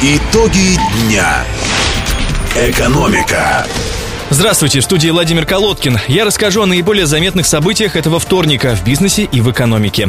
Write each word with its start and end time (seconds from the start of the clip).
Итоги 0.00 0.78
дня. 1.02 1.44
Экономика. 2.56 3.66
Здравствуйте, 4.30 4.80
в 4.80 4.84
студии 4.84 5.10
Владимир 5.10 5.44
Колодкин. 5.44 5.98
Я 6.08 6.24
расскажу 6.24 6.62
о 6.62 6.66
наиболее 6.66 7.04
заметных 7.04 7.44
событиях 7.44 7.96
этого 7.96 8.18
вторника 8.18 8.74
в 8.74 8.84
бизнесе 8.84 9.24
и 9.24 9.42
в 9.42 9.50
экономике. 9.50 10.08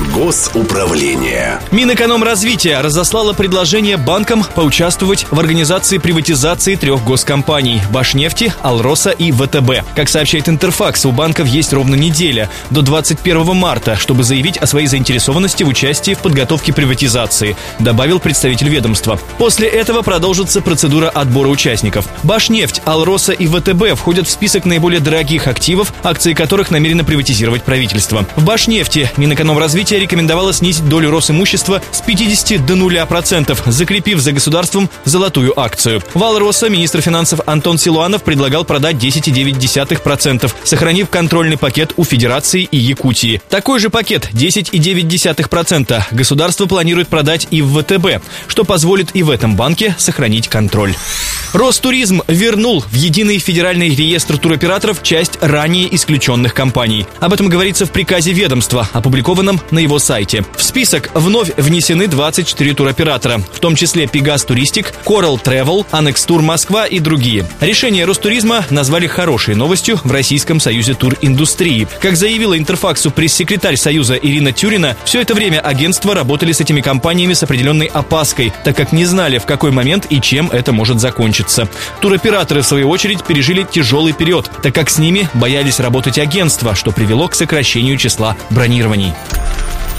Госуправление. 0.00 1.60
Минэкономразвития 1.72 2.80
разослало 2.80 3.34
предложение 3.34 3.98
банкам 3.98 4.42
поучаствовать 4.54 5.26
в 5.30 5.38
организации 5.38 5.98
приватизации 5.98 6.74
трех 6.74 7.04
госкомпаний– 7.04 7.82
Башнефти, 7.92 8.52
Алроса 8.62 9.10
и 9.10 9.30
ВТБ. 9.30 9.84
Как 9.94 10.08
сообщает 10.08 10.48
Интерфакс, 10.48 11.04
у 11.04 11.12
банков 11.12 11.46
есть 11.46 11.74
ровно 11.74 11.96
неделя, 11.96 12.48
до 12.70 12.80
21 12.80 13.54
марта, 13.54 13.96
чтобы 13.96 14.24
заявить 14.24 14.56
о 14.56 14.66
своей 14.66 14.86
заинтересованности 14.86 15.64
в 15.64 15.68
участии 15.68 16.14
в 16.14 16.20
подготовке 16.20 16.72
приватизации, 16.72 17.54
добавил 17.78 18.20
представитель 18.20 18.70
ведомства. 18.70 19.20
После 19.36 19.68
этого 19.68 20.00
продолжится 20.00 20.62
процедура 20.62 21.10
отбора 21.10 21.48
участников. 21.48 22.08
Башнефть, 22.22 22.80
Алроса 22.86 23.32
и 23.32 23.46
ВТБ 23.46 23.98
входят 23.98 24.26
в 24.26 24.30
список 24.30 24.64
наиболее 24.64 25.00
дорогих 25.00 25.46
активов, 25.46 25.92
акции 26.02 26.32
которых 26.32 26.70
намерено 26.70 27.04
приватизировать 27.04 27.64
правительство. 27.64 28.24
В 28.36 28.44
Башнефти 28.46 29.10
Минэкономразвития 29.18 29.89
Развитие 29.90 30.06
рекомендовало 30.06 30.52
снизить 30.52 30.88
долю 30.88 31.10
Росимущества 31.10 31.82
с 31.90 32.00
50 32.00 32.64
до 32.64 32.74
0%, 32.74 33.72
закрепив 33.72 34.20
за 34.20 34.30
государством 34.30 34.88
золотую 35.04 35.58
акцию. 35.58 36.00
Вал 36.14 36.38
Роса 36.38 36.68
министр 36.68 37.00
финансов 37.00 37.40
Антон 37.46 37.76
Силуанов 37.76 38.22
предлагал 38.22 38.64
продать 38.64 38.94
10,9%, 38.94 40.52
сохранив 40.62 41.10
контрольный 41.10 41.56
пакет 41.56 41.94
у 41.96 42.04
Федерации 42.04 42.68
и 42.70 42.76
Якутии. 42.76 43.42
Такой 43.48 43.80
же 43.80 43.90
пакет 43.90 44.28
10,9% 44.32 46.04
государство 46.12 46.66
планирует 46.66 47.08
продать 47.08 47.48
и 47.50 47.60
в 47.60 47.82
ВТБ, 47.82 48.24
что 48.46 48.62
позволит 48.62 49.16
и 49.16 49.24
в 49.24 49.30
этом 49.30 49.56
банке 49.56 49.96
сохранить 49.98 50.46
контроль. 50.46 50.94
Ростуризм 51.52 52.22
вернул 52.28 52.84
в 52.88 52.94
единый 52.94 53.40
федеральный 53.40 53.92
реестр 53.92 54.38
туроператоров 54.38 55.02
часть 55.02 55.36
ранее 55.40 55.92
исключенных 55.96 56.54
компаний. 56.54 57.06
Об 57.18 57.32
этом 57.32 57.48
говорится 57.48 57.86
в 57.86 57.90
приказе 57.90 58.32
ведомства, 58.32 58.88
опубликованном 58.92 59.60
на 59.72 59.79
его 59.80 59.98
сайте. 59.98 60.44
В 60.56 60.62
список 60.62 61.10
вновь 61.14 61.52
внесены 61.56 62.06
24 62.06 62.74
туроператора, 62.74 63.38
в 63.52 63.58
том 63.58 63.76
числе 63.76 64.06
Пегас 64.06 64.44
Туристик, 64.44 64.92
Coral 65.04 65.42
Travel, 65.42 65.86
Анекс 65.90 66.24
Тур 66.24 66.42
Москва 66.42 66.86
и 66.86 66.98
другие. 66.98 67.46
Решение 67.60 68.04
Ростуризма 68.04 68.64
назвали 68.70 69.06
хорошей 69.06 69.54
новостью 69.54 70.00
в 70.02 70.10
Российском 70.10 70.60
союзе 70.60 70.94
туриндустрии. 70.94 71.88
Как 72.00 72.16
заявила 72.16 72.56
Интерфаксу 72.56 73.10
пресс-секретарь 73.10 73.76
Союза 73.76 74.14
Ирина 74.14 74.52
Тюрина, 74.52 74.96
все 75.04 75.20
это 75.20 75.34
время 75.34 75.60
агентства 75.60 76.14
работали 76.14 76.52
с 76.52 76.60
этими 76.60 76.80
компаниями 76.80 77.34
с 77.34 77.42
определенной 77.42 77.86
опаской, 77.86 78.52
так 78.64 78.76
как 78.76 78.92
не 78.92 79.04
знали, 79.04 79.38
в 79.38 79.46
какой 79.46 79.70
момент 79.70 80.06
и 80.10 80.20
чем 80.20 80.50
это 80.50 80.72
может 80.72 81.00
закончиться. 81.00 81.68
Туроператоры, 82.00 82.62
в 82.62 82.66
свою 82.66 82.88
очередь, 82.88 83.24
пережили 83.24 83.66
тяжелый 83.70 84.12
период, 84.12 84.50
так 84.62 84.74
как 84.74 84.90
с 84.90 84.98
ними 84.98 85.28
боялись 85.34 85.80
работать 85.80 86.18
агентства, 86.18 86.74
что 86.74 86.92
привело 86.92 87.28
к 87.28 87.34
сокращению 87.34 87.96
числа 87.96 88.36
бронирований. 88.50 89.12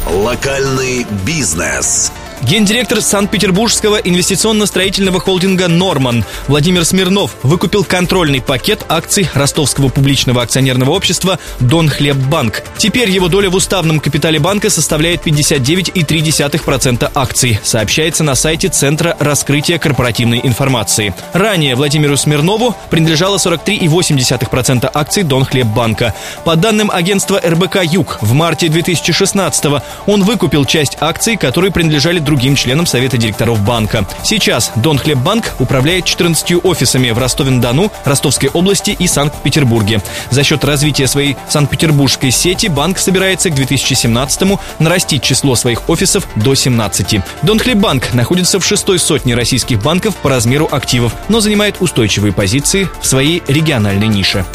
Локальный 0.06 1.06
бизнес. 1.26 2.12
Гендиректор 2.44 3.02
Санкт-Петербургского 3.02 3.98
инвестиционно-строительного 3.98 5.20
холдинга 5.20 5.68
«Норман» 5.68 6.26
Владимир 6.48 6.84
Смирнов 6.86 7.36
выкупил 7.44 7.84
контрольный 7.84 8.42
пакет 8.42 8.84
акций 8.90 9.30
ростовского 9.36 9.90
публичного 9.90 10.42
акционерного 10.42 10.90
общества 10.92 11.38
«Дон 11.60 11.88
Хлеббанк». 11.88 12.64
Теперь 12.78 13.12
его 13.12 13.28
доля 13.28 13.52
в 13.52 13.56
уставном 13.56 14.00
капитале 14.00 14.40
банка 14.40 14.72
составляет 14.72 15.26
59,3% 15.26 17.12
акций, 17.14 17.60
сообщается 17.64 18.24
на 18.24 18.34
сайте 18.34 18.70
Центра 18.70 19.16
раскрытия 19.20 19.78
корпоративной 19.78 20.42
информации. 20.44 21.14
Ранее 21.34 21.76
Владимиру 21.76 22.18
Смирнову 22.18 22.76
принадлежало 22.90 23.38
43,8% 23.38 24.90
акций 24.92 25.22
«Дон 25.24 25.46
Хлеббанка». 25.46 26.16
По 26.44 26.56
данным 26.56 26.90
агентства 26.92 27.40
РБК 27.40 27.84
«Юг», 27.84 28.18
в 28.22 28.34
марте 28.34 28.68
2016 28.68 29.84
он 30.08 30.24
выкупил 30.24 30.66
часть 30.66 30.98
акций, 31.00 31.38
которые 31.38 31.72
принадлежали 31.72 32.20
другим 32.32 32.56
членам 32.56 32.86
Совета 32.86 33.18
директоров 33.18 33.60
банка. 33.60 34.06
Сейчас 34.24 34.72
Дон 34.78 34.98
Хлеббанк 34.98 35.52
управляет 35.60 36.06
14 36.06 36.64
офисами 36.64 37.10
в 37.10 37.18
Ростове-на-Дону, 37.18 37.92
Ростовской 38.06 38.48
области 38.48 38.92
и 38.92 39.06
Санкт-Петербурге. 39.06 40.02
За 40.30 40.42
счет 40.42 40.64
развития 40.64 41.08
своей 41.08 41.36
санкт-петербургской 41.50 42.32
сети 42.32 42.68
банк 42.68 43.00
собирается 43.00 43.50
к 43.50 43.54
2017-му 43.54 44.62
нарастить 44.80 45.24
число 45.24 45.56
своих 45.56 45.90
офисов 45.90 46.26
до 46.38 46.56
17. 46.56 47.20
Дон 47.42 47.60
Хлеббанк 47.60 48.14
находится 48.14 48.62
в 48.62 48.66
шестой 48.66 48.98
сотне 48.98 49.36
российских 49.36 49.82
банков 49.82 50.16
по 50.16 50.30
размеру 50.30 50.70
активов, 50.72 51.14
но 51.28 51.42
занимает 51.42 51.82
устойчивые 51.82 52.32
позиции 52.32 52.88
в 53.02 53.06
своей 53.06 53.44
региональной 53.50 54.08
нише. 54.08 54.46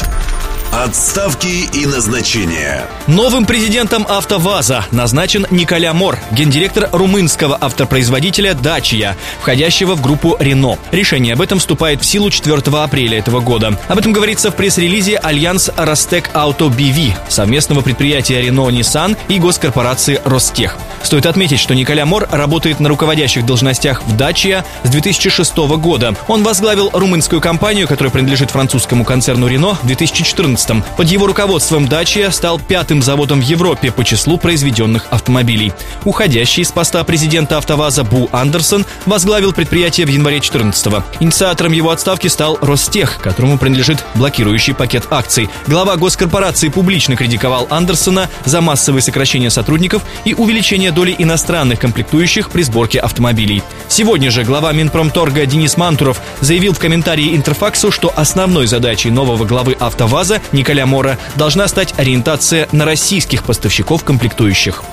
Отставки 0.83 1.67
и 1.73 1.87
назначения. 1.87 2.85
Новым 3.07 3.47
президентом 3.47 4.05
АвтоВАЗа 4.07 4.85
назначен 4.91 5.47
Николя 5.49 5.91
Мор, 5.91 6.19
гендиректор 6.29 6.87
румынского 6.91 7.57
автопроизводителя 7.59 8.53
«Дачия», 8.53 9.17
входящего 9.41 9.95
в 9.95 10.01
группу 10.03 10.37
«Рено». 10.39 10.77
Решение 10.91 11.33
об 11.33 11.41
этом 11.41 11.57
вступает 11.57 12.01
в 12.01 12.05
силу 12.05 12.29
4 12.29 12.61
апреля 12.77 13.17
этого 13.17 13.39
года. 13.39 13.75
Об 13.87 13.97
этом 13.97 14.13
говорится 14.13 14.51
в 14.51 14.55
пресс-релизе 14.55 15.17
Alliance 15.17 15.71
Rostec 15.75 16.29
Auto 16.33 16.65
BV, 16.65 17.15
совместного 17.27 17.81
предприятия 17.81 18.39
«Рено» 18.39 18.69
Nissan 18.69 19.17
и 19.29 19.39
госкорпорации 19.39 20.21
«Ростех». 20.25 20.77
Стоит 21.01 21.25
отметить, 21.25 21.59
что 21.59 21.73
Николя 21.73 22.05
Мор 22.05 22.27
работает 22.31 22.79
на 22.79 22.89
руководящих 22.89 23.47
должностях 23.47 24.03
в 24.03 24.15
«Дачия» 24.15 24.63
с 24.83 24.89
2006 24.89 25.57
года. 25.57 26.13
Он 26.27 26.43
возглавил 26.43 26.91
румынскую 26.93 27.41
компанию, 27.41 27.87
которая 27.87 28.11
принадлежит 28.11 28.51
французскому 28.51 29.05
концерну 29.05 29.47
«Рено» 29.47 29.75
в 29.81 29.87
2014 29.87 30.66
2014 30.67 30.97
Под 30.97 31.07
его 31.07 31.27
руководством 31.27 31.87
Дачия 31.87 32.29
стал 32.31 32.59
пятым 32.59 33.01
заводом 33.01 33.39
в 33.39 33.43
Европе 33.43 33.91
по 33.91 34.03
числу 34.03 34.37
произведенных 34.37 35.07
автомобилей. 35.09 35.73
Уходящий 36.03 36.63
с 36.63 36.71
поста 36.71 37.03
президента 37.03 37.57
АвтоВАЗа 37.57 38.03
Бу 38.03 38.29
Андерсон 38.31 38.85
возглавил 39.05 39.53
предприятие 39.53 40.05
в 40.05 40.09
январе 40.09 40.37
2014 40.37 41.03
Инициатором 41.19 41.71
его 41.71 41.91
отставки 41.91 42.27
стал 42.27 42.57
Ростех, 42.61 43.19
которому 43.21 43.57
принадлежит 43.57 44.03
блокирующий 44.15 44.73
пакет 44.73 45.07
акций. 45.09 45.49
Глава 45.67 45.95
госкорпорации 45.95 46.69
публично 46.69 47.15
критиковал 47.15 47.67
Андерсона 47.69 48.29
за 48.45 48.61
массовые 48.61 49.01
сокращения 49.01 49.49
сотрудников 49.49 50.03
и 50.25 50.33
увеличение 50.33 50.91
доли 50.91 51.15
иностранных 51.17 51.79
комплектующих 51.79 52.49
при 52.49 52.63
сборке 52.63 52.99
автомобилей. 52.99 53.63
Сегодня 53.87 54.31
же 54.31 54.43
глава 54.43 54.71
Минпромторга 54.73 55.45
Денис 55.45 55.77
Мантуров 55.77 56.21
заявил 56.41 56.73
в 56.73 56.79
комментарии 56.79 57.35
Интерфаксу, 57.35 57.91
что 57.91 58.11
основной 58.15 58.67
задачей 58.67 59.09
нового 59.09 59.45
главы 59.45 59.75
АвтоВАЗа 59.79 60.41
Николя 60.51 60.85
Мора 60.85 61.17
должна 61.35 61.67
стать 61.67 61.93
ориентация 61.97 62.67
на 62.71 62.85
российских 62.85 63.43
поставщиков 63.43 64.03
комплектующих. 64.03 64.83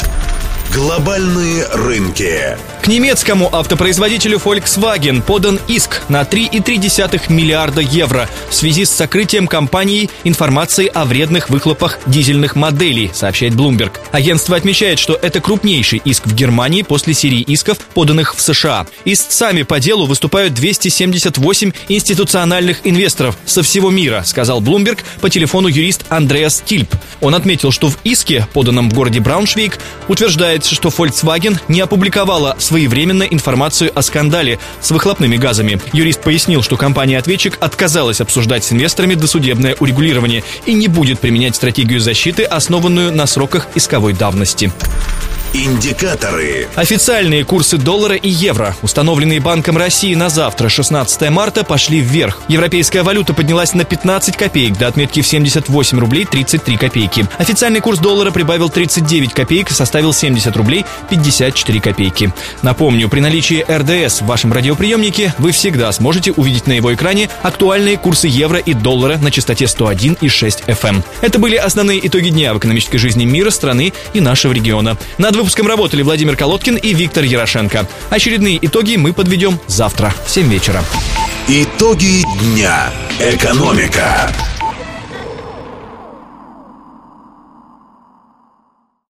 Глобальные 0.74 1.68
рынки. 1.68 2.58
К 2.82 2.88
немецкому 2.88 3.48
автопроизводителю 3.54 4.38
Volkswagen 4.38 5.22
подан 5.22 5.60
иск 5.68 6.02
на 6.08 6.22
3,3 6.22 7.32
миллиарда 7.32 7.80
евро 7.80 8.28
в 8.50 8.54
связи 8.54 8.84
с 8.84 8.90
сокрытием 8.90 9.46
компании 9.46 10.10
информации 10.24 10.90
о 10.92 11.04
вредных 11.04 11.48
выхлопах 11.48 12.00
дизельных 12.06 12.56
моделей, 12.56 13.12
сообщает 13.14 13.54
Bloomberg. 13.54 13.92
Агентство 14.10 14.56
отмечает, 14.56 14.98
что 14.98 15.14
это 15.14 15.40
крупнейший 15.40 16.02
иск 16.04 16.26
в 16.26 16.34
Германии 16.34 16.82
после 16.82 17.14
серии 17.14 17.40
исков, 17.40 17.78
поданных 17.78 18.34
в 18.34 18.40
США. 18.42 18.86
Истцами 19.04 19.62
по 19.62 19.78
делу 19.78 20.06
выступают 20.06 20.54
278 20.54 21.72
институциональных 21.88 22.80
инвесторов 22.84 23.38
со 23.46 23.62
всего 23.62 23.90
мира, 23.90 24.24
сказал 24.26 24.60
Bloomberg 24.60 24.98
по 25.20 25.30
телефону 25.30 25.68
юрист 25.68 26.04
Андреас 26.08 26.60
Тильп. 26.66 26.92
Он 27.20 27.34
отметил, 27.34 27.70
что 27.70 27.88
в 27.88 27.98
иске, 28.04 28.46
поданном 28.52 28.90
в 28.90 28.94
городе 28.94 29.20
Брауншвейг, 29.20 29.78
утверждается, 30.64 30.74
что 30.74 30.88
Volkswagen 30.88 31.58
не 31.68 31.80
опубликовала 31.80 32.56
своевременно 32.58 33.24
информацию 33.24 33.90
о 33.94 34.02
скандале 34.02 34.58
с 34.80 34.90
выхлопными 34.90 35.36
газами. 35.36 35.80
Юрист 35.92 36.22
пояснил, 36.22 36.62
что 36.62 36.76
компания-ответчик 36.76 37.58
отказалась 37.60 38.20
обсуждать 38.20 38.64
с 38.64 38.72
инвесторами 38.72 39.14
досудебное 39.14 39.76
урегулирование 39.78 40.42
и 40.66 40.74
не 40.74 40.88
будет 40.88 41.20
применять 41.20 41.56
стратегию 41.56 42.00
защиты, 42.00 42.44
основанную 42.44 43.12
на 43.12 43.26
сроках 43.26 43.68
исковой 43.74 44.14
давности. 44.14 44.72
Индикаторы. 45.54 46.66
Официальные 46.74 47.44
курсы 47.44 47.78
доллара 47.78 48.16
и 48.16 48.28
евро, 48.28 48.74
установленные 48.82 49.38
Банком 49.38 49.76
России 49.76 50.12
на 50.16 50.28
завтра, 50.28 50.68
16 50.68 51.30
марта, 51.30 51.62
пошли 51.62 52.00
вверх. 52.00 52.40
Европейская 52.48 53.04
валюта 53.04 53.34
поднялась 53.34 53.72
на 53.72 53.84
15 53.84 54.36
копеек 54.36 54.76
до 54.76 54.88
отметки 54.88 55.22
в 55.22 55.26
78 55.28 56.00
рублей 56.00 56.24
33 56.24 56.76
копейки. 56.76 57.28
Официальный 57.38 57.78
курс 57.78 58.00
доллара 58.00 58.32
прибавил 58.32 58.68
39 58.68 59.32
копеек 59.32 59.70
и 59.70 59.74
составил 59.74 60.12
70 60.12 60.56
рублей 60.56 60.84
54 61.08 61.80
копейки. 61.80 62.34
Напомню, 62.62 63.08
при 63.08 63.20
наличии 63.20 63.64
РДС 63.70 64.22
в 64.22 64.26
вашем 64.26 64.52
радиоприемнике 64.52 65.34
вы 65.38 65.52
всегда 65.52 65.92
сможете 65.92 66.32
увидеть 66.32 66.66
на 66.66 66.72
его 66.72 66.92
экране 66.92 67.28
актуальные 67.42 67.96
курсы 67.96 68.26
евро 68.26 68.58
и 68.58 68.74
доллара 68.74 69.18
на 69.18 69.30
частоте 69.30 69.66
101,6 69.66 70.64
FM. 70.66 71.04
Это 71.20 71.38
были 71.38 71.54
основные 71.54 72.04
итоги 72.04 72.30
дня 72.30 72.54
в 72.54 72.58
экономической 72.58 72.98
жизни 72.98 73.24
мира, 73.24 73.50
страны 73.50 73.92
и 74.14 74.20
нашего 74.20 74.52
региона. 74.52 74.96
Над 75.16 75.43
выпуском 75.44 75.66
работали 75.66 76.00
Владимир 76.00 76.36
Колодкин 76.36 76.76
и 76.76 76.94
Виктор 76.94 77.22
Ярошенко. 77.22 77.86
Очередные 78.08 78.58
итоги 78.64 78.96
мы 78.96 79.12
подведем 79.12 79.60
завтра 79.66 80.14
в 80.24 80.30
7 80.30 80.48
вечера. 80.48 80.82
Итоги 81.48 82.24
дня. 82.40 82.90
Экономика. 83.20 84.32